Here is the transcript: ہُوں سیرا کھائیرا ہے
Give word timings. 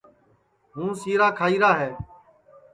ہُوں 0.75 0.89
سیرا 1.01 1.27
کھائیرا 1.37 1.71
ہے 1.81 1.89